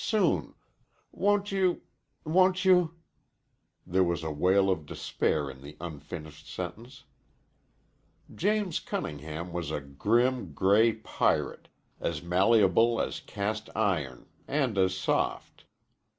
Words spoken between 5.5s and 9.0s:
in the unfinished sentence. James